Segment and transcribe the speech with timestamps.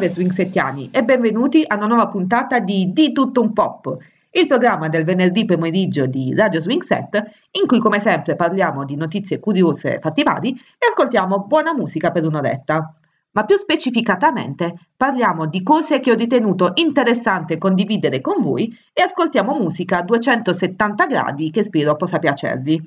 [0.00, 3.98] Salve swingsettiani e benvenuti a una nuova puntata di Di tutto un pop,
[4.30, 8.96] il programma del venerdì pomeriggio di Radio Swing Set, in cui come sempre parliamo di
[8.96, 12.94] notizie curiose fatti vari e ascoltiamo buona musica per un'oretta.
[13.32, 19.52] Ma più specificatamente parliamo di cose che ho ritenuto interessante condividere con voi e ascoltiamo
[19.52, 22.80] musica a 270 gradi che spero possa piacervi.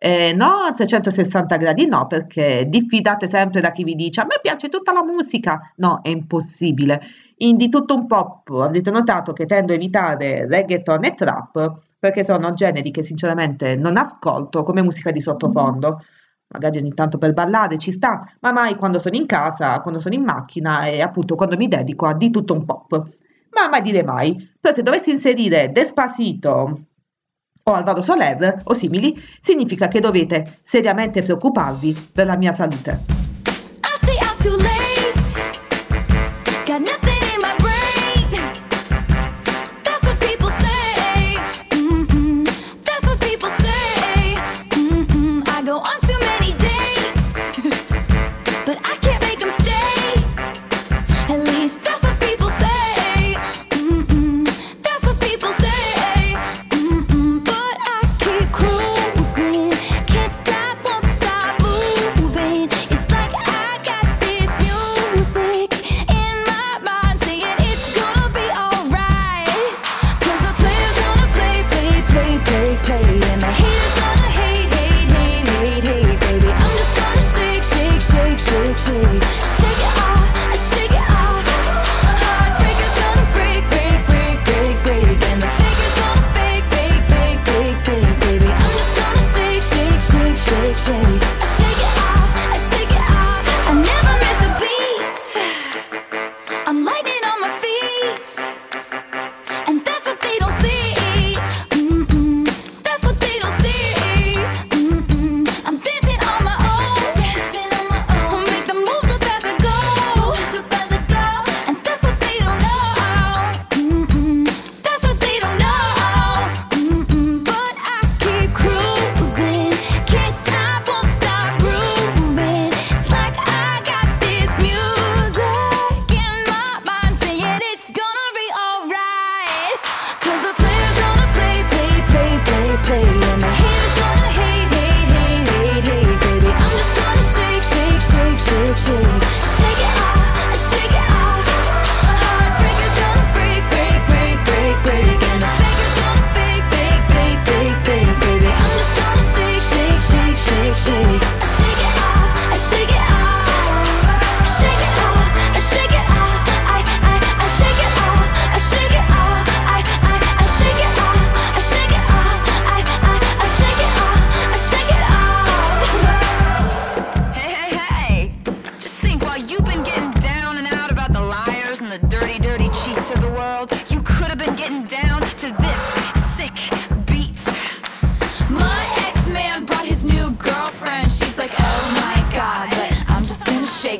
[0.00, 4.38] Eh, no, a 360 gradi no, perché diffidate sempre da chi vi dice a me
[4.40, 5.72] piace tutta la musica.
[5.76, 7.00] No, è impossibile.
[7.38, 12.22] In di tutto un pop avrete notato che tendo a evitare reggaeton e trap perché
[12.22, 16.00] sono generi che sinceramente non ascolto come musica di sottofondo.
[16.50, 20.14] Magari ogni tanto per ballare ci sta, ma mai quando sono in casa, quando sono
[20.14, 23.02] in macchina e appunto quando mi dedico a di tutto un pop.
[23.50, 24.48] Ma mai dire mai.
[24.60, 26.86] Però se dovessi inserire Despacito
[27.68, 33.17] o Alvaro Soler o simili, significa che dovete seriamente preoccuparvi per la mia salute.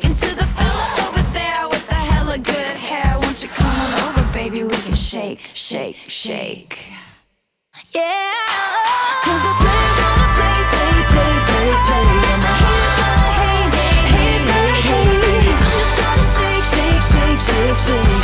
[0.09, 3.17] To the fella over there with the hella good hair.
[3.21, 4.63] Won't you come on over, baby?
[4.63, 6.85] We can shake, shake, shake.
[7.93, 8.33] Yeah.
[9.23, 12.09] Cause the players gonna play, play, play, play, play.
[12.33, 13.73] And haters gonna hate,
[14.17, 15.53] hate, hate, hate.
[15.53, 18.18] I'm just gonna shake, shake, shake, shake, shake.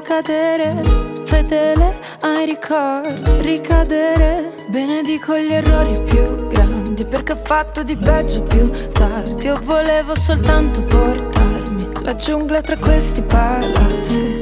[0.00, 0.80] Cadere,
[1.24, 4.52] fedele ai ricordi, ricadere.
[4.68, 9.46] Benedico gli errori più grandi perché ho fatto di peggio più tardi.
[9.46, 14.39] Io volevo soltanto portarmi la giungla tra questi palazzi.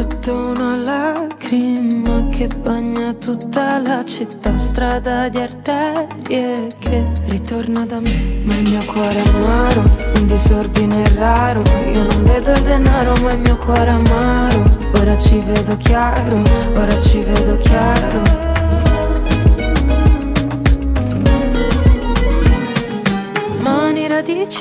[0.00, 8.40] Sotto una lacrima che bagna tutta la città, strada di arterie che ritorna da me,
[8.44, 9.82] ma il mio cuore è amaro,
[10.14, 11.62] un disordine raro,
[11.92, 14.64] io non vedo il denaro ma il mio cuore è amaro,
[14.94, 16.42] ora ci vedo chiaro,
[16.74, 18.49] ora ci vedo chiaro.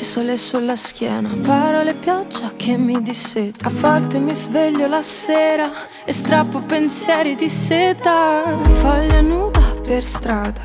[0.09, 3.67] Sole sulla schiena, parole pioggia che mi disseta.
[3.67, 5.69] A volte mi sveglio la sera
[6.03, 8.41] e strappo pensieri di seta.
[8.81, 10.61] Foglia nuda per strada,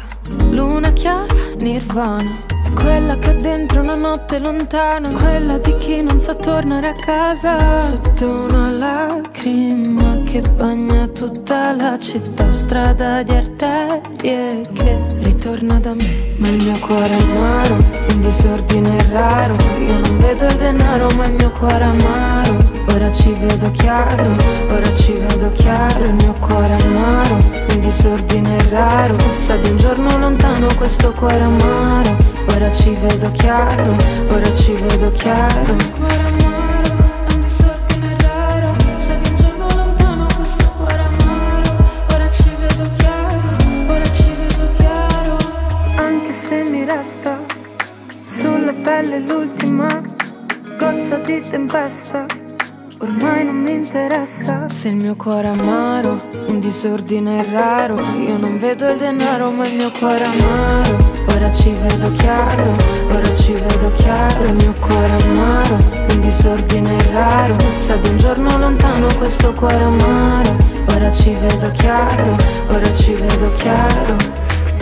[0.48, 1.26] luna chiara,
[1.58, 2.52] nirvana.
[2.74, 7.74] Quella che ho dentro una notte lontana, quella di chi non sa tornare a casa.
[7.74, 16.34] Sotto una lacrima che bagna tutta la città, strada di arterie che ritorna da me.
[16.38, 17.76] Ma il mio cuore amaro,
[18.08, 19.54] un disordine raro.
[19.78, 22.56] Io non vedo il denaro, ma il mio cuore amaro.
[22.88, 24.28] Ora ci vedo chiaro,
[24.70, 26.04] ora ci vedo chiaro.
[26.04, 27.36] Il mio cuore amaro,
[27.70, 29.16] un disordine raro.
[29.30, 32.16] Sa di un giorno lontano questo cuore amaro.
[32.48, 33.96] Ora ci vedo chiaro,
[34.28, 35.74] ora ci vedo chiaro.
[35.74, 36.43] Il cuore amaro,
[49.04, 49.86] pelle l'ultima
[50.78, 52.24] goccia di tempesta.
[52.98, 58.00] Ormai non mi interessa Se il mio cuore è amaro, un disordine raro.
[58.16, 61.12] Io non vedo il denaro ma il mio cuore è amaro.
[61.28, 62.72] Ora ci vedo chiaro,
[63.10, 64.44] ora ci vedo chiaro.
[64.44, 65.76] Il mio cuore è amaro,
[66.10, 67.56] un disordine raro.
[67.70, 70.56] Sa di un giorno lontano questo cuore amaro.
[70.94, 72.36] Ora ci vedo chiaro,
[72.68, 74.16] ora ci vedo chiaro.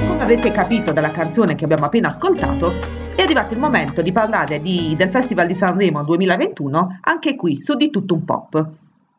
[0.06, 4.60] Come avrete capito dalla canzone che abbiamo appena ascoltato, è arrivato il momento di parlare
[4.60, 8.70] di, del Festival di Sanremo 2021 anche qui su Di Tutto un Pop.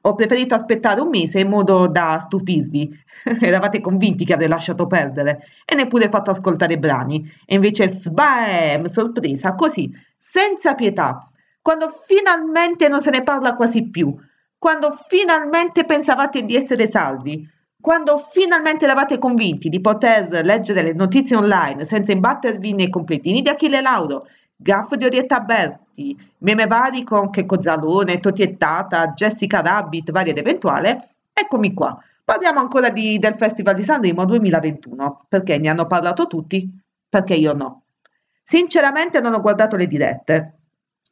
[0.02, 2.92] Ho preferito aspettare un mese in modo da stupirvi.
[3.40, 7.32] Eravate convinti che avrei lasciato perdere e neppure fatto ascoltare brani.
[7.46, 11.30] E invece, sbam, sorpresa, così, senza pietà.
[11.62, 14.14] Quando finalmente non se ne parla quasi più.
[14.58, 17.48] Quando finalmente pensavate di essere salvi
[17.84, 23.50] quando finalmente eravate convinti di poter leggere le notizie online senza imbattervi nei completini di
[23.50, 24.26] Achille Lauro,
[24.56, 31.16] gaff di Orietta Berti, meme vari con Checco Zalone, Totiettata, Jessica Rabbit, varia ed eventuale,
[31.34, 32.02] eccomi qua.
[32.24, 36.66] Parliamo ancora di, del Festival di Sanremo 2021, perché ne hanno parlato tutti,
[37.10, 37.82] perché io no.
[38.42, 40.54] Sinceramente non ho guardato le dirette,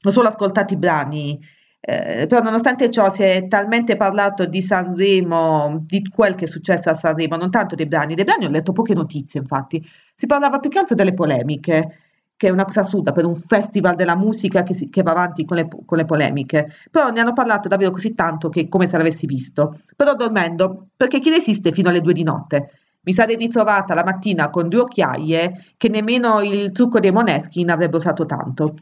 [0.02, 1.38] ho solo ascoltato i brani
[1.84, 6.92] eh, però nonostante ciò si è talmente parlato di Sanremo, di quel che è successo
[6.92, 9.84] a Sanremo, non tanto dei brani, dei brani ho letto poche notizie infatti,
[10.14, 11.98] si parlava più che altro delle polemiche,
[12.38, 15.44] che è una cosa assurda per un festival della musica che, si, che va avanti
[15.44, 18.98] con le, con le, polemiche, però ne hanno parlato davvero così tanto che come se
[18.98, 22.72] l'avessi visto, però dormendo, perché chi resiste fino alle due di notte?
[23.04, 27.98] Mi sarei ritrovata la mattina con due occhiaie che nemmeno il trucco dei Moneskin avrebbe
[27.98, 28.76] usato tanto.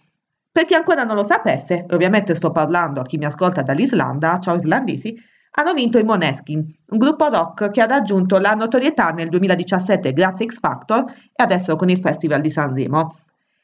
[0.60, 4.58] Per chi ancora non lo sapesse, ovviamente sto parlando a chi mi ascolta dall'Islanda, ciao
[4.58, 5.18] islandesi,
[5.52, 6.58] hanno vinto i Moneskin,
[6.90, 11.42] un gruppo rock che ha raggiunto la notorietà nel 2017 grazie a X Factor e
[11.42, 13.16] adesso con il Festival di Sanremo.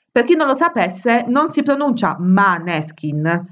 [0.10, 3.46] Per chi non lo sapesse, non si pronuncia Maneskin.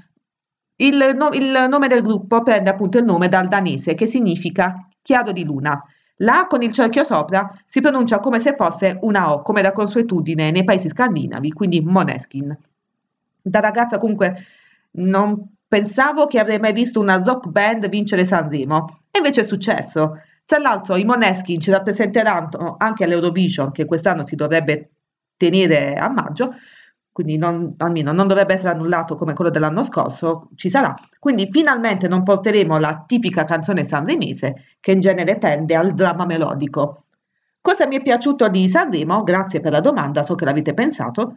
[0.76, 5.32] Il, no, il nome del gruppo prende appunto il nome dal danese che significa chiaro
[5.32, 5.84] di luna.
[6.20, 10.50] La con il cerchio sopra si pronuncia come se fosse una O, come da consuetudine
[10.50, 12.56] nei paesi scandinavi, quindi Moneskin
[13.44, 14.34] da ragazza comunque
[14.92, 20.20] non pensavo che avrei mai visto una rock band vincere Sanremo e invece è successo.
[20.46, 24.90] Tra l'altro i Moneskin ci rappresenteranno anche all'Eurovision che quest'anno si dovrebbe
[25.36, 26.54] tenere a maggio,
[27.12, 30.94] quindi non, almeno non dovrebbe essere annullato come quello dell'anno scorso, ci sarà.
[31.18, 37.04] Quindi finalmente non porteremo la tipica canzone sanremese che in genere tende al dramma melodico.
[37.60, 39.22] Cosa mi è piaciuto di Sanremo?
[39.22, 41.36] Grazie per la domanda, so che l'avete pensato.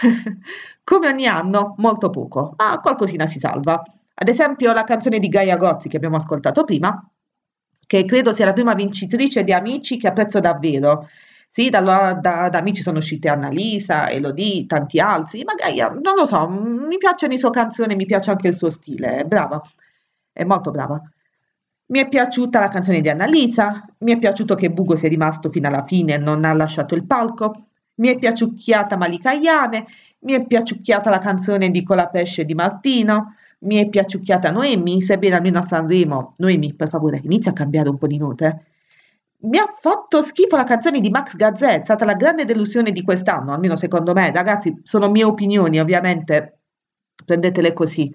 [0.84, 3.82] Come ogni anno, molto poco, ma qualcosina si salva.
[4.14, 7.08] Ad esempio la canzone di Gaia Gozzi che abbiamo ascoltato prima,
[7.86, 11.08] che credo sia la prima vincitrice di Amici che apprezzo davvero.
[11.48, 16.24] Sì, da, da, da Amici sono uscite Annalisa, Elodie, tanti altri, ma Gaia, non lo
[16.24, 19.60] so, mi piacciono le sue canzoni, mi piace anche il suo stile, è brava,
[20.32, 21.02] è molto brava.
[21.86, 25.68] Mi è piaciuta la canzone di Annalisa, mi è piaciuto che Bugo sia rimasto fino
[25.68, 27.66] alla fine e non ha lasciato il palco,
[28.02, 29.86] mi è piaciucchiata Malika Iane,
[30.20, 35.60] mi è piaciucchiata la canzone di Colapesce di Martino, mi è piaciucchiata Noemi, sebbene almeno
[35.60, 38.64] a Sanremo, Noemi per favore inizia a cambiare un po' di note.
[39.44, 43.02] Mi ha fatto schifo la canzone di Max Gazzè, è stata la grande delusione di
[43.02, 46.58] quest'anno, almeno secondo me, ragazzi, sono mie opinioni, ovviamente
[47.24, 48.12] prendetele così.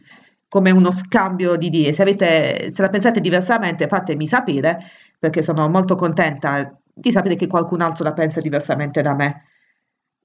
[0.50, 1.94] come uno scambio di idee.
[1.94, 4.79] Se, avete, se la pensate diversamente, fatemi sapere,
[5.20, 9.44] perché sono molto contenta di sapere che qualcun altro la pensa diversamente da me.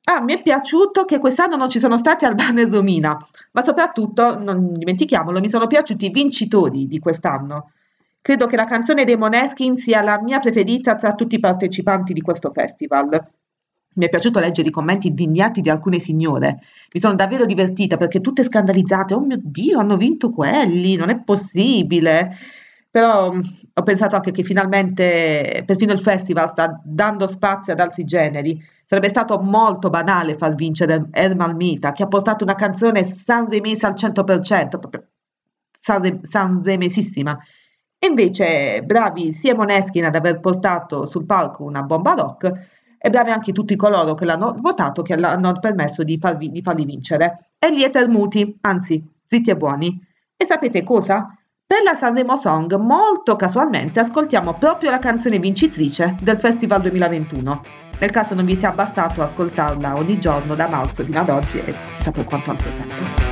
[0.05, 3.17] Ah, mi è piaciuto che quest'anno non ci sono stati Albano e Romina,
[3.53, 7.71] ma soprattutto, non dimentichiamolo, mi sono piaciuti i vincitori di quest'anno.
[8.21, 12.21] Credo che la canzone dei Moneskin sia la mia preferita tra tutti i partecipanti di
[12.21, 13.09] questo festival.
[13.95, 16.61] Mi è piaciuto leggere i commenti indignati di alcune signore.
[16.93, 19.15] Mi sono davvero divertita perché tutte scandalizzate.
[19.15, 22.37] Oh mio Dio, hanno vinto quelli, non è possibile.
[22.93, 23.41] Però mm,
[23.73, 28.63] ho pensato anche che finalmente perfino il festival sta dando spazio ad altri generi.
[28.85, 33.95] Sarebbe stato molto banale far vincere Ermal Mita, che ha portato una canzone sanremesa al
[33.95, 35.07] 100%, proprio
[35.81, 37.39] sanre- sanremesissima.
[37.99, 42.53] E invece bravi sia Moneskin ad aver postato sul palco una bomba rock,
[42.99, 46.85] e bravi anche tutti coloro che l'hanno votato, che l'hanno permesso di, farvi, di farli
[46.85, 47.53] vincere.
[47.59, 49.99] E lieta muti, anzi, zitti e buoni.
[50.37, 51.35] E sapete cosa?
[51.73, 57.63] Per la Sanremo Song, molto casualmente, ascoltiamo proprio la canzone vincitrice del Festival 2021.
[57.99, 61.75] Nel caso non vi sia bastato ascoltarla ogni giorno da marzo fino ad oggi e
[61.95, 63.32] chissà per quanto altro tempo.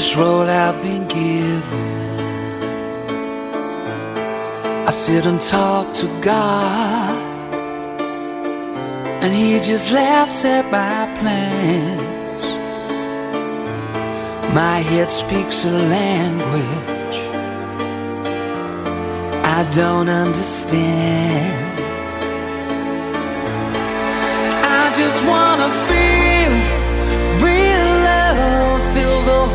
[0.00, 2.08] this road I've been given.
[4.88, 8.00] I sit and talk to God,
[9.22, 12.44] and He just laughs at my plans.
[14.60, 17.18] My head speaks a language
[19.58, 21.78] I don't understand.
[24.80, 26.19] I just wanna feel.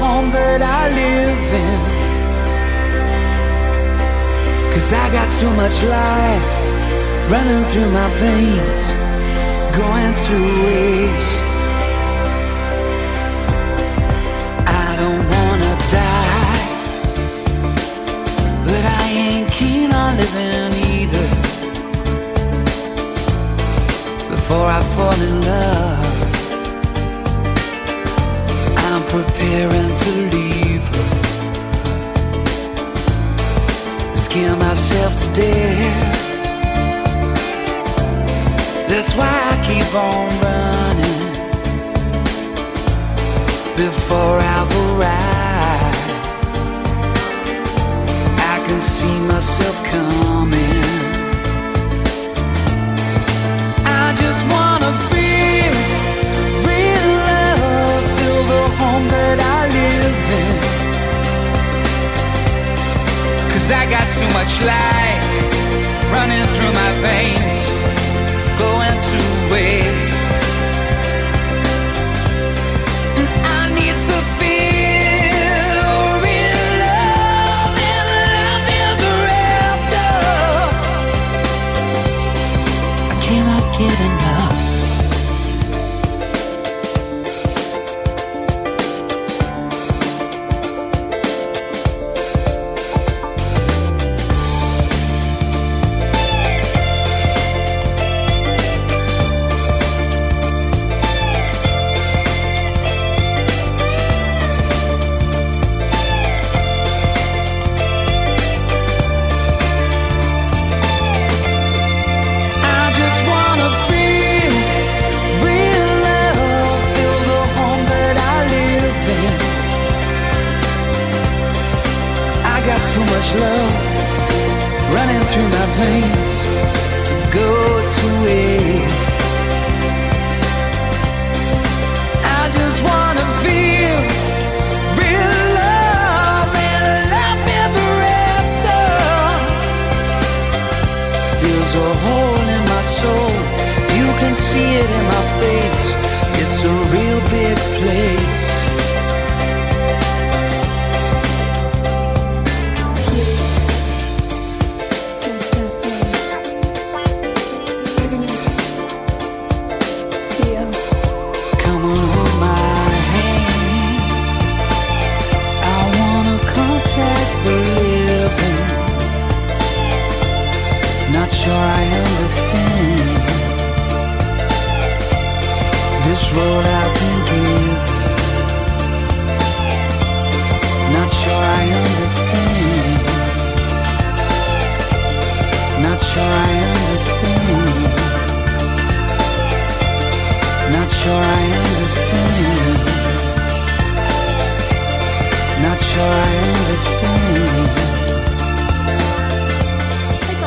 [0.01, 1.79] Home that I live in.
[4.73, 6.65] Cause I got too much life
[7.31, 8.81] running through my veins,
[9.81, 11.45] going to waste.
[14.85, 16.65] I don't wanna die,
[18.67, 21.27] but I ain't keen on living either.
[24.29, 26.15] Before I fall in love,
[28.87, 29.75] I'm preparing
[30.05, 31.07] to leave her.
[34.13, 36.15] Scare myself to death.
[38.88, 41.25] That's why I keep on running
[43.75, 46.00] before I've arrived.
[48.53, 51.04] I can see myself coming.
[63.65, 65.25] Cause I got too much life
[66.13, 67.64] running through my veins,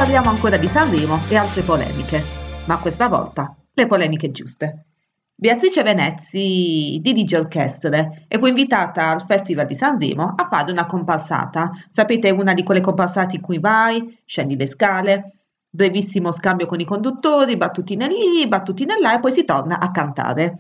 [0.08, 2.22] parliamo ancora di Sanremo e altre polemiche,
[2.64, 4.86] ma questa volta le polemiche giuste.
[5.34, 11.72] Beatrice Venezzi dirige orchestre e fu invitata al Festival di Sanremo a fare una comparsata.
[11.90, 16.86] Sapete, una di quelle comparsate in cui vai, scendi le scale, brevissimo scambio con i
[16.86, 20.56] conduttori, battutine lì, battutine là e poi si torna a cantare.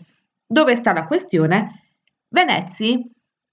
[0.46, 1.84] Dove sta la questione?
[2.28, 3.02] Venezzi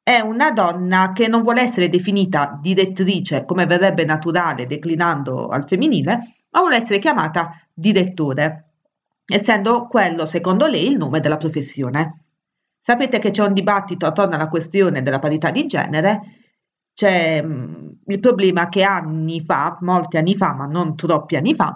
[0.08, 6.36] è una donna che non vuole essere definita direttrice come verrebbe naturale declinando al femminile,
[6.52, 8.74] ma vuole essere chiamata direttore,
[9.26, 12.26] essendo quello secondo lei il nome della professione.
[12.80, 16.22] Sapete che c'è un dibattito attorno alla questione della parità di genere,
[16.94, 21.76] c'è mm, il problema che anni fa, molti anni fa, ma non troppi anni fa,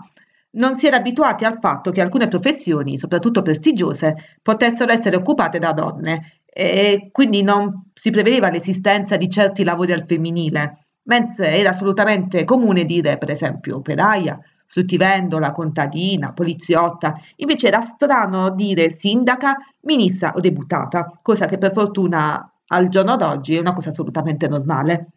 [0.52, 5.74] non si era abituati al fatto che alcune professioni, soprattutto prestigiose, potessero essere occupate da
[5.74, 12.44] donne e quindi non si prevedeva l'esistenza di certi lavori al femminile, mentre era assolutamente
[12.44, 20.42] comune dire, per esempio, operaia, fruttivendola, contadina, poliziotta, invece era strano dire sindaca, ministra o
[20.42, 25.12] deputata, cosa che per fortuna al giorno d'oggi è una cosa assolutamente normale.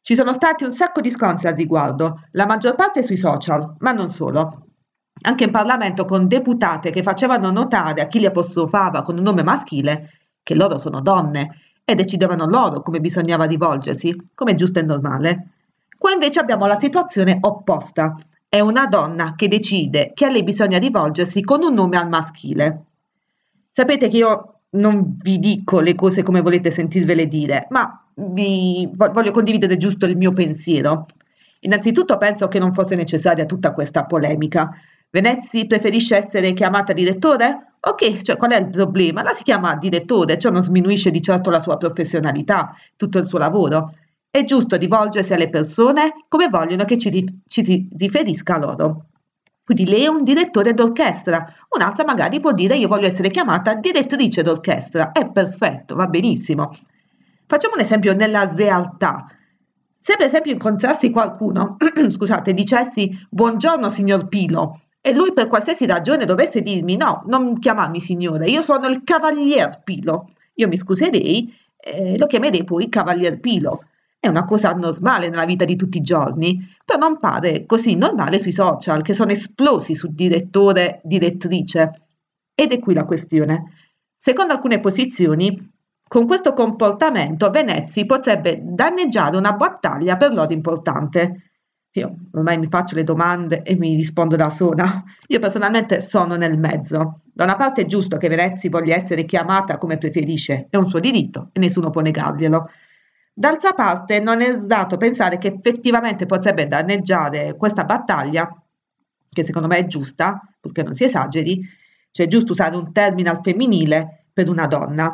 [0.00, 3.92] Ci sono stati un sacco di scontri al riguardo, la maggior parte sui social, ma
[3.92, 4.68] non solo.
[5.22, 9.42] Anche in Parlamento con deputate che facevano notare a chi li apostrofava con un nome
[9.42, 10.19] maschile
[10.50, 15.46] che loro sono donne e decidevano loro come bisognava rivolgersi, come è giusto e normale.
[15.96, 18.18] Qua invece abbiamo la situazione opposta.
[18.48, 22.84] È una donna che decide che a lei bisogna rivolgersi con un nome al maschile.
[23.70, 29.30] Sapete che io non vi dico le cose come volete sentirvele dire, ma vi voglio
[29.30, 31.06] condividere giusto il mio pensiero.
[31.60, 34.68] Innanzitutto penso che non fosse necessaria tutta questa polemica.
[35.10, 37.69] Venezzi preferisce essere chiamata direttore?
[37.82, 39.22] Ok, cioè qual è il problema?
[39.22, 43.38] La si chiama direttore, ciò non sminuisce di certo la sua professionalità, tutto il suo
[43.38, 43.94] lavoro.
[44.30, 49.06] È giusto rivolgersi alle persone come vogliono che ci, ci si riferisca loro.
[49.64, 54.42] Quindi lei è un direttore d'orchestra, un'altra magari può dire io voglio essere chiamata direttrice
[54.42, 55.12] d'orchestra.
[55.12, 56.76] È perfetto, va benissimo.
[57.46, 59.26] Facciamo un esempio nella realtà.
[59.98, 61.76] Se per esempio incontrassi qualcuno,
[62.08, 68.00] scusate, dicessi buongiorno signor Pilo e lui per qualsiasi ragione dovesse dirmi no, non chiamarmi
[68.00, 73.84] signore, io sono il cavalier Pilo, io mi scuserei e lo chiamerei poi cavalier Pilo.
[74.18, 78.38] È una cosa normale nella vita di tutti i giorni, però non pare così normale
[78.38, 82.02] sui social che sono esplosi su direttore, direttrice.
[82.54, 83.72] Ed è qui la questione.
[84.14, 85.56] Secondo alcune posizioni,
[86.06, 91.49] con questo comportamento Venezzi potrebbe danneggiare una battaglia per loro importante.
[91.94, 95.02] Io ormai mi faccio le domande e mi rispondo da sola.
[95.26, 97.22] Io personalmente sono nel mezzo.
[97.32, 101.00] Da una parte è giusto che Venezzi voglia essere chiamata come preferisce, è un suo
[101.00, 102.70] diritto e nessuno può negarglielo.
[103.32, 108.48] D'altra parte non è esatto pensare che effettivamente potrebbe danneggiare questa battaglia,
[109.28, 111.60] che secondo me è giusta, purché non si esageri,
[112.12, 115.12] cioè è giusto usare un termine al femminile per una donna.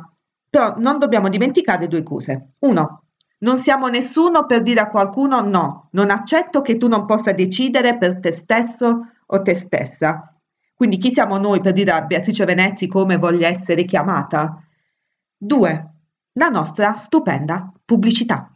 [0.50, 2.54] Però non dobbiamo dimenticare due cose.
[2.60, 3.04] Uno,
[3.38, 7.98] non siamo nessuno per dire a qualcuno no, non accetto che tu non possa decidere
[7.98, 10.34] per te stesso o te stessa.
[10.74, 14.62] Quindi chi siamo noi per dire a Beatrice Venezzi come voglia essere chiamata?
[15.36, 15.90] Due,
[16.32, 18.55] la nostra stupenda pubblicità.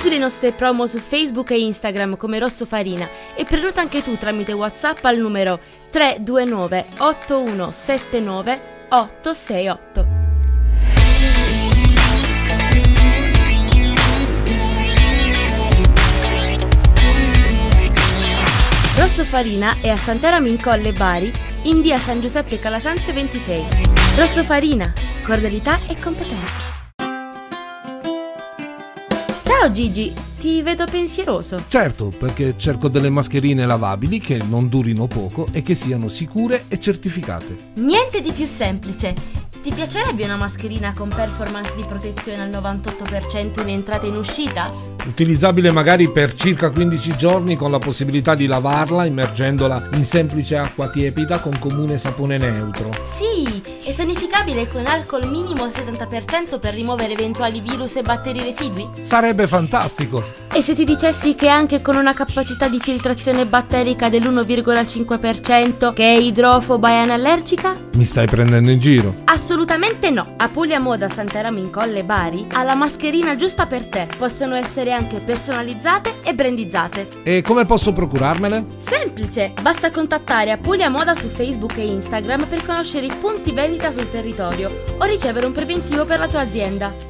[0.00, 4.16] Segui le nostre promo su Facebook e Instagram come Rosso Farina e prenota anche tu
[4.16, 5.60] tramite WhatsApp al numero
[5.90, 10.06] 329 8179 868.
[18.96, 21.30] Rosso Farina è a Sant'Eramo in Colle Bari,
[21.64, 23.66] in via San Giuseppe Calasanzio 26.
[24.16, 24.90] Rosso Farina,
[25.22, 26.69] cordialità e competenza.
[29.60, 31.62] Ciao Gigi, ti vedo pensieroso.
[31.68, 36.80] Certo, perché cerco delle mascherine lavabili che non durino poco e che siano sicure e
[36.80, 37.72] certificate.
[37.74, 39.12] Niente di più semplice.
[39.62, 44.72] Ti piacerebbe una mascherina con performance di protezione al 98% in entrata e in uscita?
[45.04, 50.88] Utilizzabile magari per circa 15 giorni con la possibilità di lavarla immergendola in semplice acqua
[50.88, 52.88] tiepida con comune sapone neutro.
[53.04, 58.88] Sì, e sanificabile con alcol minimo al 70% per rimuovere eventuali virus e batteri residui?
[59.00, 60.29] Sarebbe fantastico!
[60.52, 66.18] E se ti dicessi che anche con una capacità di filtrazione batterica dell'1,5% che è
[66.18, 67.76] idrofoba e anallergica?
[67.94, 69.14] Mi stai prendendo in giro?
[69.24, 70.34] Assolutamente no!
[70.38, 74.08] A Puglia Moda Santeramo in Colle Bari ha la mascherina giusta per te.
[74.18, 77.08] Possono essere anche personalizzate e brandizzate.
[77.22, 78.64] E come posso procurarmele?
[78.74, 79.52] Semplice!
[79.62, 84.82] Basta contattare Apulia Moda su Facebook e Instagram per conoscere i punti vendita sul territorio
[84.98, 87.09] o ricevere un preventivo per la tua azienda.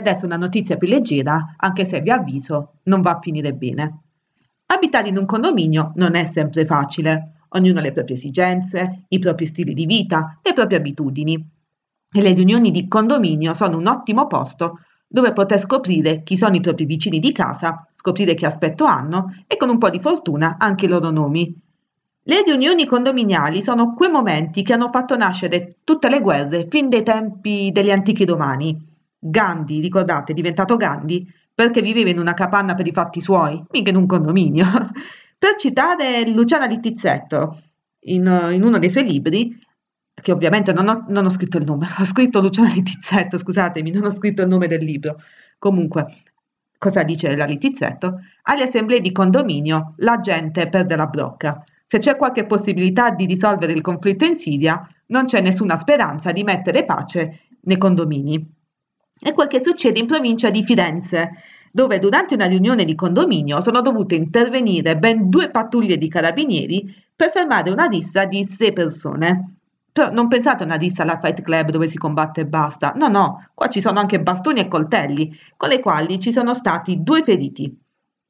[0.00, 4.00] Adesso una notizia più leggera, anche se vi avviso, non va a finire bene.
[4.66, 7.32] Abitare in un condominio non è sempre facile.
[7.50, 11.34] Ognuno ha le proprie esigenze, i propri stili di vita, le proprie abitudini.
[12.12, 16.60] E le riunioni di condominio sono un ottimo posto dove poter scoprire chi sono i
[16.60, 20.86] propri vicini di casa, scoprire che aspetto hanno e con un po' di fortuna anche
[20.86, 21.52] i loro nomi.
[22.22, 27.02] Le riunioni condominiali sono quei momenti che hanno fatto nascere tutte le guerre fin dai
[27.02, 28.89] tempi degli antichi romani.
[29.20, 33.90] Gandhi, ricordate, è diventato Gandhi perché viveva in una capanna per i fatti suoi, mica
[33.90, 34.64] in un condominio.
[35.38, 37.62] per citare Luciana Littizzetto,
[38.04, 39.58] in, in uno dei suoi libri,
[40.14, 44.04] che ovviamente non ho, non ho scritto il nome, ho scritto Luciana Littizzetto, scusatemi, non
[44.04, 45.20] ho scritto il nome del libro.
[45.58, 46.06] Comunque,
[46.78, 48.20] cosa dice la Littizzetto?
[48.44, 51.62] Alle assemblee di condominio la gente perde la brocca.
[51.86, 56.42] Se c'è qualche possibilità di risolvere il conflitto in Siria, non c'è nessuna speranza di
[56.42, 58.58] mettere pace nei condomini.
[59.22, 61.32] È quel che succede in provincia di Firenze,
[61.70, 67.30] dove durante una riunione di condominio sono dovute intervenire ben due pattuglie di carabinieri per
[67.30, 69.56] fermare una rissa di sei persone.
[69.92, 72.94] Però non pensate a una rissa alla Fight Club dove si combatte e basta.
[72.96, 77.02] No, no, qua ci sono anche bastoni e coltelli, con le quali ci sono stati
[77.02, 77.76] due feriti.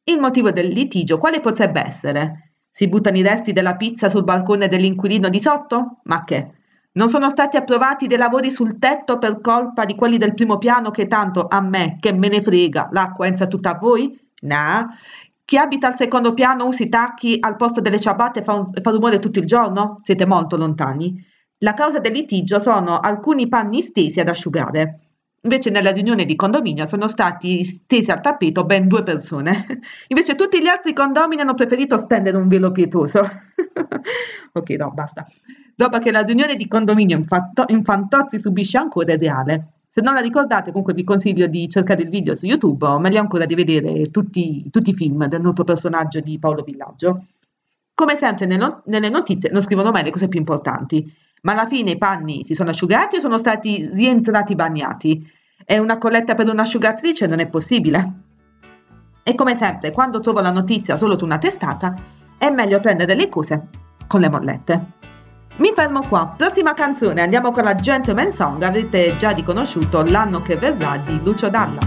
[0.03, 2.55] Il motivo del litigio quale potrebbe essere?
[2.69, 6.01] Si buttano i resti della pizza sul balcone dell'inquilino di sotto?
[6.05, 6.60] Ma che?
[6.93, 10.91] Non sono stati approvati dei lavori sul tetto per colpa di quelli del primo piano
[10.91, 14.19] che tanto a me, che me ne frega, l'acqua entra tutta a voi?
[14.43, 14.89] Nah.
[15.45, 18.67] Chi abita al secondo piano usa i tacchi al posto delle ciabatte e fa, un-
[18.67, 19.97] fa rumore tutto il giorno?
[20.03, 21.25] Siete molto lontani.
[21.59, 25.01] La causa del litigio sono alcuni panni stesi ad asciugare.
[25.43, 29.67] Invece nella riunione di condominio sono stati stesi al tappeto ben due persone.
[30.09, 33.21] Invece tutti gli altri condomini hanno preferito stendere un velo pietoso.
[34.53, 35.27] ok, no, basta.
[35.81, 37.19] Dopo che la riunione di condominio
[37.69, 39.69] in, Fantozzi subisce ancora è reale.
[39.89, 43.19] Se non la ricordate, comunque vi consiglio di cercare il video su YouTube o meglio
[43.19, 47.25] ancora di vedere tutti, tutti i film del noto personaggio di Paolo Villaggio.
[47.95, 48.45] Come sempre
[48.85, 51.11] nelle notizie non scrivono mai le cose più importanti,
[51.45, 55.27] ma alla fine i panni si sono asciugati o sono stati rientrati bagnati?
[55.65, 58.13] E una colletta per un'asciugatrice non è possibile.
[59.23, 61.95] E come sempre, quando trovo la notizia solo su una testata,
[62.37, 63.69] è meglio prendere le cose
[64.07, 64.99] con le mollette.
[65.61, 66.33] Mi fermo qua.
[66.39, 68.63] Prossima canzone, andiamo con la Gentleman Song.
[68.63, 71.81] Avrete già riconosciuto l'anno che verrà di Lucio Dalla.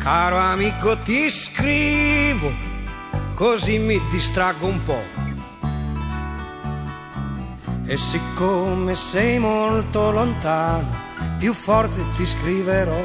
[0.00, 2.50] Caro amico ti scrivo,
[3.34, 5.04] così mi distraggo un po'.
[7.84, 10.88] E siccome sei molto lontano,
[11.38, 13.04] più forte ti scriverò.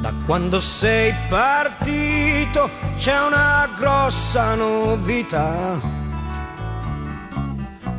[0.00, 6.03] Da quando sei partito c'è una grossa novità.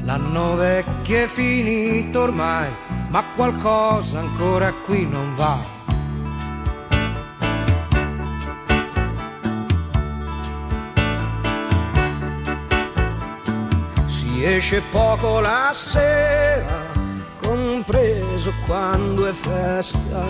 [0.06, 2.70] L'anno vecchio è finito ormai,
[3.10, 5.58] ma qualcosa ancora qui non va.
[14.06, 16.86] Si esce poco la sera,
[17.42, 20.24] compreso quando è festa.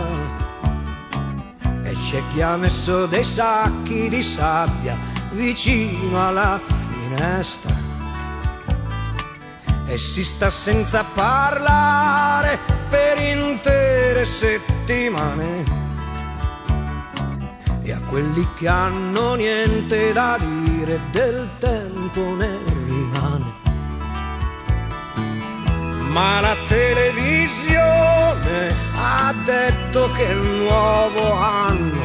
[1.83, 4.97] E c'è chi ha messo dei sacchi di sabbia
[5.31, 7.84] vicino alla finestra.
[9.87, 12.57] E si sta senza parlare
[12.89, 15.83] per intere settimane.
[17.81, 23.53] E a quelli che hanno niente da dire del tempo ne rimane.
[26.09, 32.04] Ma la televisione ha detto che il nuovo anno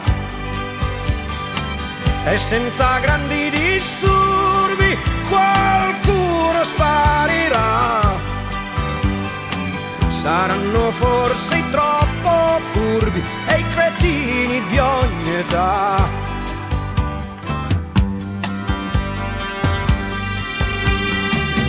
[2.23, 4.97] E senza grandi disturbi
[5.27, 8.19] qualcuno sparirà.
[10.07, 16.09] Saranno forse troppo furbi e i cretini di ogni età.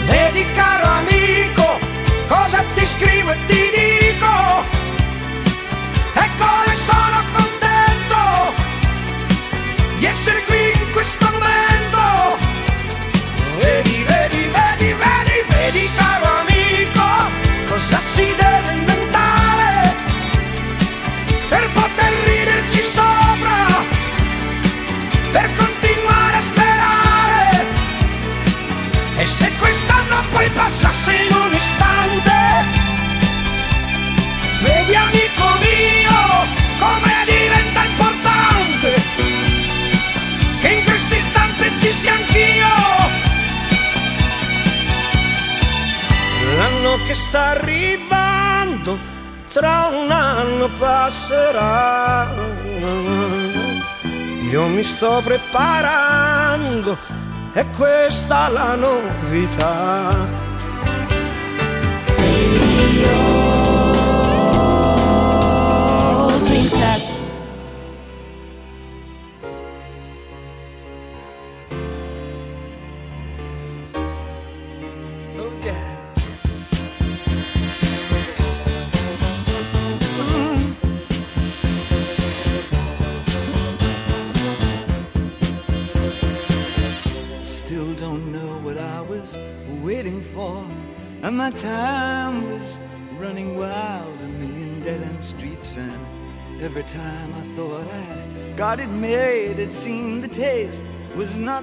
[0.06, 1.78] Vedi caro amico,
[2.28, 4.01] cosa ti scrivo e ti dico.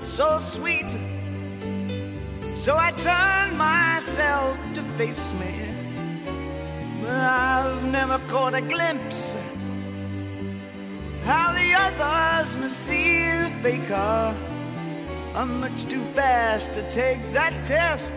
[0.10, 0.97] So sweet.
[2.55, 5.53] So I turned myself to face me.
[7.01, 9.36] But I've never caught a glimpse
[11.24, 14.36] how the others must see the faker.
[15.36, 18.16] I'm much too fast to take that test.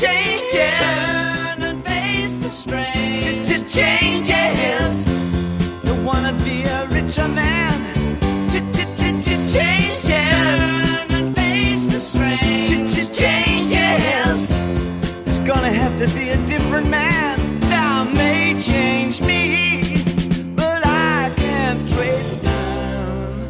[0.00, 0.78] Changes.
[0.78, 3.44] Turn and face the strain.
[3.68, 5.04] Changes.
[5.84, 7.76] Don't wanna be a richer man.
[9.52, 9.99] Changes.
[19.20, 23.48] Size, but I can't trace down.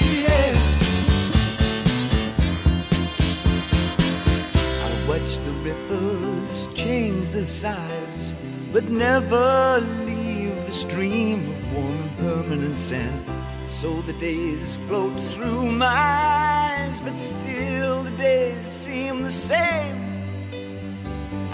[0.00, 0.54] Yeah
[4.84, 8.34] I watch the ripples change the sides,
[8.72, 13.29] but never leave the stream of warm and permanent sand.
[13.80, 19.96] So the days float through my eyes, but still the days seem the same.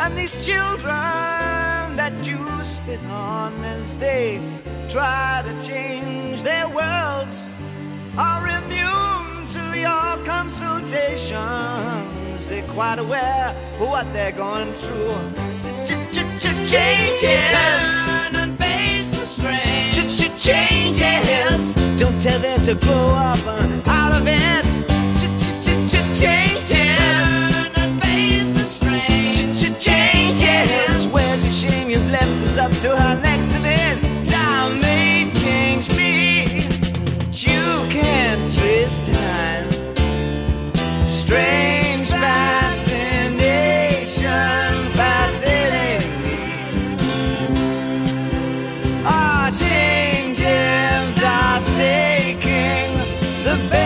[0.00, 4.40] And these children that you spit on as they
[4.88, 7.46] try to change their worlds
[8.18, 12.48] are immune to your consultations.
[12.48, 15.14] They're quite aware of what they're going through.
[16.66, 17.22] Changes.
[17.22, 19.92] Turn and face the strain.
[20.40, 21.75] Changes.
[21.98, 24.66] Don't tell them to grow up uh, out of it.
[26.14, 26.98] Changes.
[26.98, 29.34] Turn and face the strain.
[29.80, 31.12] Changes.
[31.14, 31.88] Where's your shame?
[31.88, 33.45] You've left us up to our next
[53.46, 53.85] the pace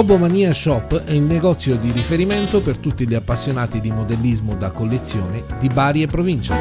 [0.00, 5.44] Robomania Shop è il negozio di riferimento per tutti gli appassionati di modellismo da collezione
[5.58, 6.56] di Bari e provincia.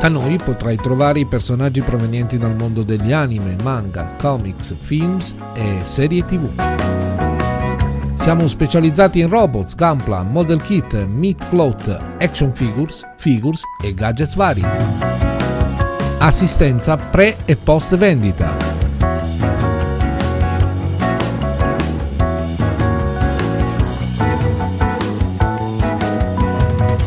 [0.00, 5.78] Da noi potrai trovare i personaggi provenienti dal mondo degli anime, manga, comics, films e
[5.82, 6.50] serie tv.
[8.16, 11.86] Siamo specializzati in robots, gunpla, model kit, meat float,
[12.18, 14.64] action figures, figures e gadgets vari.
[16.18, 18.69] Assistenza pre e post vendita.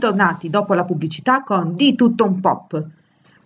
[0.00, 2.84] Tornati dopo la pubblicità con Di tutto un pop.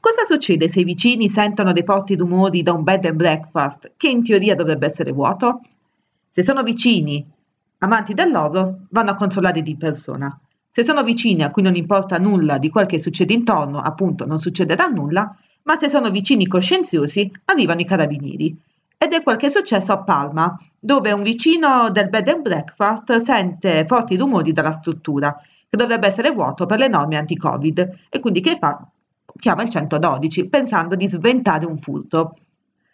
[0.00, 4.08] Cosa succede se i vicini sentono dei forti rumori da un bed and breakfast che
[4.08, 5.60] in teoria dovrebbe essere vuoto?
[6.30, 7.26] Se sono vicini,
[7.78, 10.38] amanti dell'oro, vanno a controllare di persona.
[10.68, 14.38] Se sono vicini a cui non importa nulla di quel che succede intorno, appunto non
[14.38, 18.56] succederà nulla, ma se sono vicini coscienziosi, arrivano i carabinieri.
[18.96, 23.16] Ed è quel che è successo a Palma, dove un vicino del bed and breakfast
[23.22, 25.34] sente forti rumori dalla struttura
[25.74, 28.86] che dovrebbe essere vuoto per le norme anti-Covid e quindi che fa?
[29.36, 32.36] Chiama il 112 pensando di sventare un furto.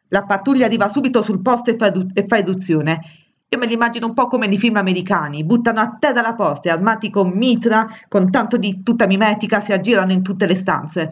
[0.08, 3.00] La pattuglia arriva subito sul posto e fa, eruzione.
[3.48, 6.68] Io me li immagino un po' come nei film americani, buttano a terra la porta
[6.68, 11.10] e armati con mitra, con tanto di tutta mimetica, si aggirano in tutte le stanze.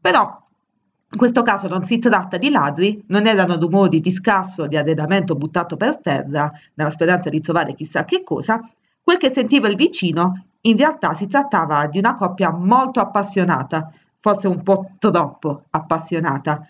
[0.00, 0.40] Però
[1.10, 5.34] in questo caso non si tratta di ladri, non erano rumori di scasso di arredamento
[5.34, 8.60] buttato per terra, nella speranza di trovare chissà che cosa,
[9.02, 14.48] quel che sentiva il vicino in realtà si trattava di una coppia molto appassionata, forse
[14.48, 16.66] un po' troppo appassionata.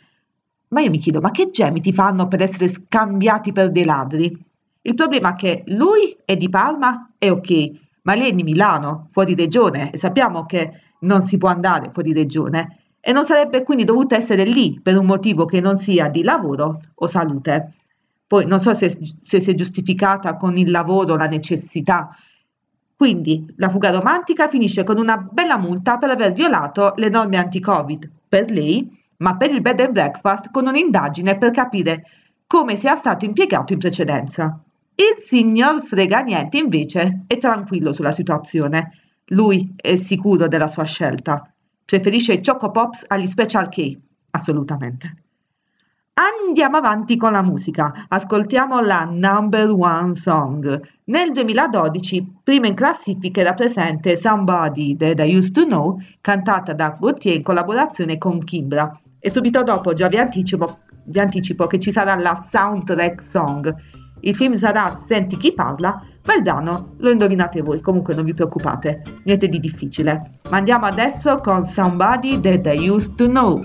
[0.69, 4.45] Ma io mi chiedo, ma che gemiti fanno per essere scambiati per dei ladri?
[4.83, 7.71] Il problema è che lui è di Parma, è ok,
[8.03, 12.13] ma lei è di Milano, fuori regione, e sappiamo che non si può andare fuori
[12.13, 16.23] regione, e non sarebbe quindi dovuta essere lì per un motivo che non sia di
[16.23, 17.75] lavoro o salute.
[18.27, 22.17] Poi non so se, se si è giustificata con il lavoro la necessità,
[23.03, 28.09] quindi la fuga romantica finisce con una bella multa per aver violato le norme anti-Covid
[28.29, 32.05] per lei, ma per il bed and breakfast con un'indagine per capire
[32.47, 34.57] come sia stato impiegato in precedenza.
[34.95, 38.93] Il signor Frega Niente invece è tranquillo sulla situazione.
[39.31, 41.53] Lui è sicuro della sua scelta.
[41.85, 43.99] Preferisce i Choco Pops agli Special K,
[44.31, 45.15] assolutamente.
[46.15, 50.79] Andiamo avanti con la musica, ascoltiamo la number one song.
[51.05, 56.99] Nel 2012, prima in classifica era presente Somebody That I Used to Know, cantata da
[57.01, 58.91] Gautier in collaborazione con Kimbra.
[59.19, 63.75] E subito dopo già vi anticipo, vi anticipo che ci sarà la soundtrack song.
[64.21, 68.35] Il film sarà Senti chi parla, ma il brano lo indovinate voi, comunque non vi
[68.35, 70.29] preoccupate, niente di difficile.
[70.51, 73.65] Ma andiamo adesso con Somebody That I Used to Know.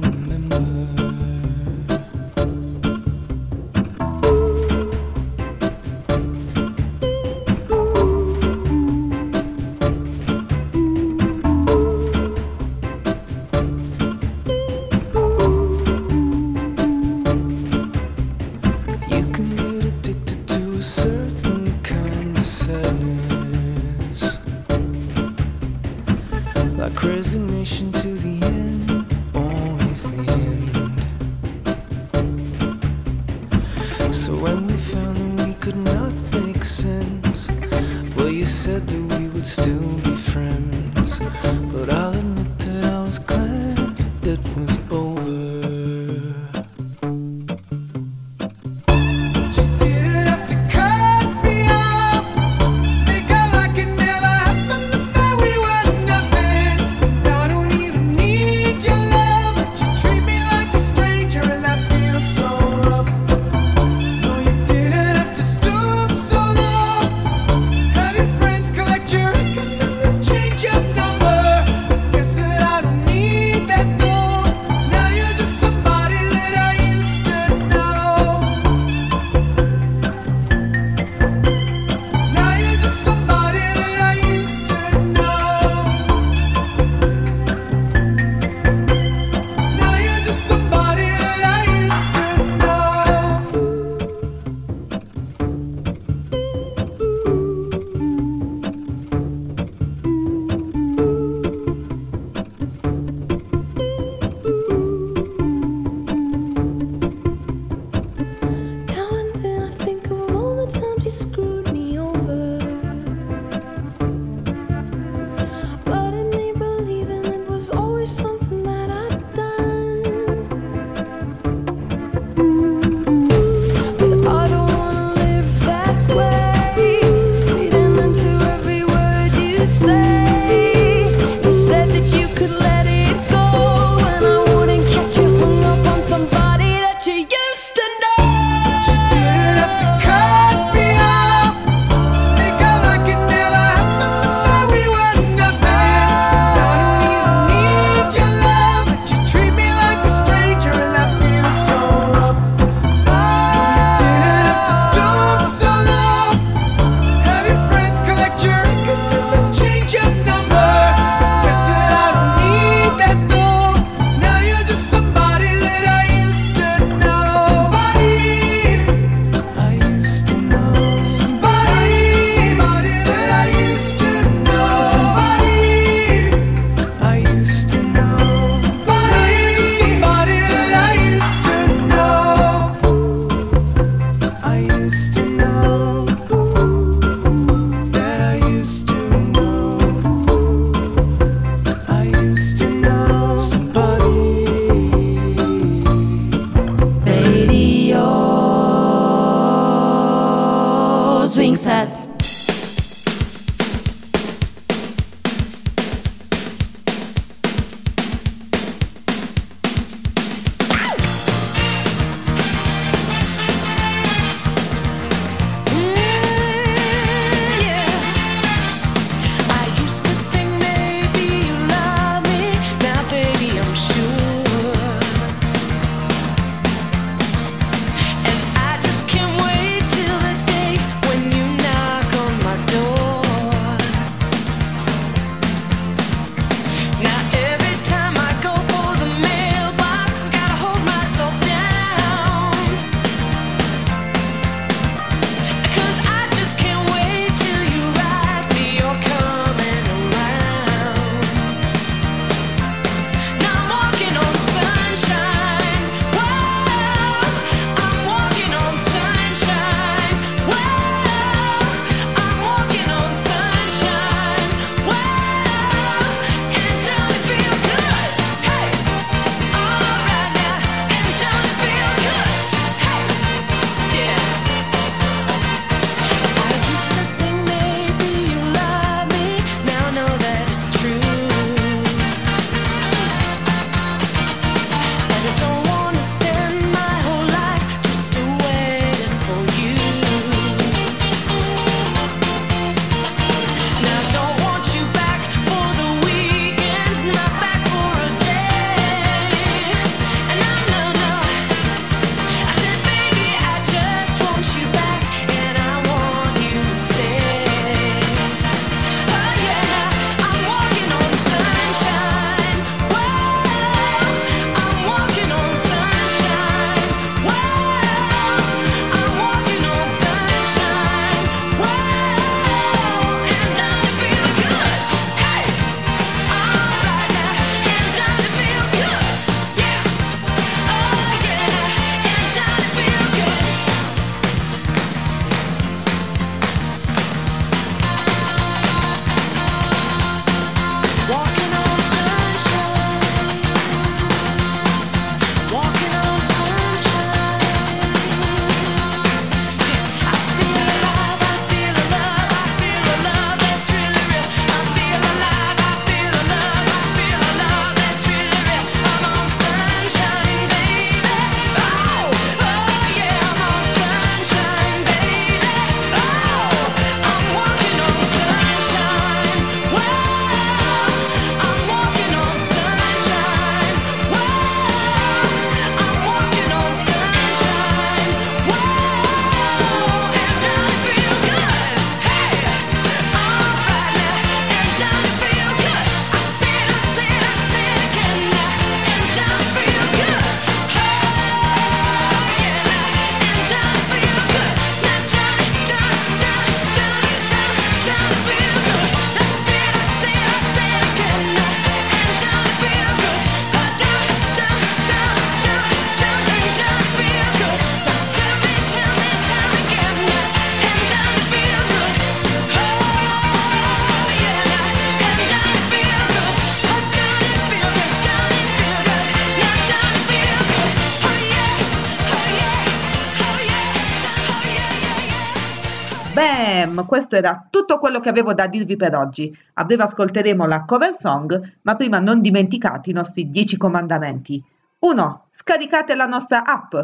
[426.91, 429.33] questo era tutto quello che avevo da dirvi per oggi.
[429.53, 434.43] A breve ascolteremo la cover song, ma prima non dimenticate i nostri 10 comandamenti.
[434.79, 435.27] 1.
[435.31, 436.75] Scaricate la nostra app.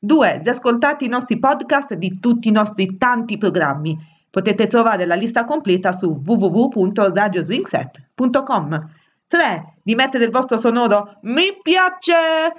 [0.00, 0.40] 2.
[0.42, 3.96] Riascoltate i nostri podcast di tutti i nostri tanti programmi.
[4.28, 8.90] Potete trovare la lista completa su www.radioswingset.com.
[9.32, 9.76] 3.
[9.82, 12.12] Di mettere il vostro sonoro mi piace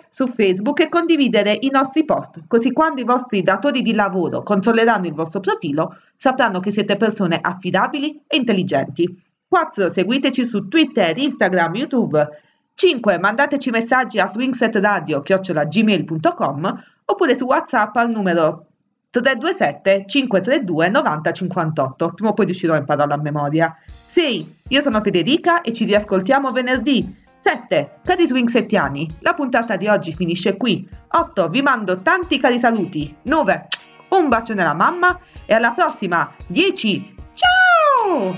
[0.10, 5.06] su Facebook e condividere i nostri post, così quando i vostri datori di lavoro controlleranno
[5.06, 9.22] il vostro profilo sapranno che siete persone affidabili e intelligenti.
[9.48, 9.88] 4.
[9.88, 12.28] Seguiteci su Twitter, Instagram, YouTube.
[12.74, 13.20] 5.
[13.20, 18.66] Mandateci messaggi a swingsetradio.gmail.com oppure su WhatsApp al numero
[19.12, 22.14] 327 532 9058.
[22.14, 23.78] Prima o poi riuscirò a impararlo a memoria.
[24.06, 24.62] 6.
[24.74, 27.22] Io sono Federica e ci riascoltiamo venerdì.
[27.40, 28.00] 7.
[28.04, 30.90] Cari swingsettiani, la puntata di oggi finisce qui.
[31.10, 31.48] 8.
[31.50, 33.16] Vi mando tanti cari saluti.
[33.22, 33.68] 9.
[34.10, 36.34] Un bacio nella mamma e alla prossima.
[36.48, 37.16] 10.
[37.36, 38.34] Ciao!